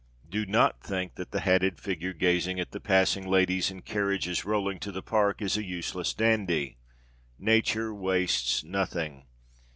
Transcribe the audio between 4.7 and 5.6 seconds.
to the Park is